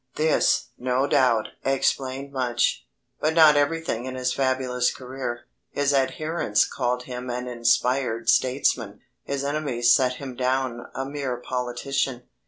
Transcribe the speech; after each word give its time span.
This, 0.15 0.69
no 0.79 1.05
doubt, 1.05 1.49
explained 1.63 2.33
much; 2.33 2.87
but 3.19 3.35
not 3.35 3.55
everything 3.55 4.05
in 4.05 4.15
his 4.15 4.33
fabulous 4.33 4.91
career. 4.91 5.41
His 5.69 5.93
adherents 5.93 6.65
called 6.65 7.03
him 7.03 7.29
an 7.29 7.47
inspired 7.47 8.27
statesman; 8.27 9.01
his 9.25 9.43
enemies 9.43 9.91
set 9.93 10.13
him 10.13 10.35
down 10.35 10.87
a 10.95 11.05
mere 11.05 11.37
politician. 11.37 12.23